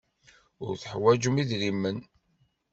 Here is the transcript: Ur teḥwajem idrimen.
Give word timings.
Ur 0.65 0.73
teḥwajem 0.75 1.35
idrimen. 1.43 1.97